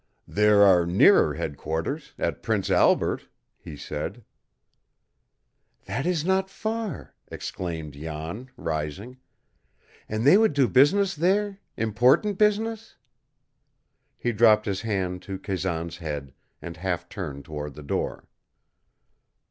[0.27, 3.27] "There are nearer headquarters, at Prince Albert,"
[3.59, 4.23] he said.
[5.85, 9.17] "That is not far," exclaimed Jan, rising.
[10.09, 12.95] "And they would do business there important business?"
[14.17, 16.33] He dropped his hand to Kazan's head,
[16.63, 18.27] and half turned toward the door.